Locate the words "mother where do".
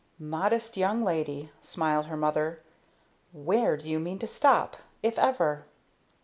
2.17-3.87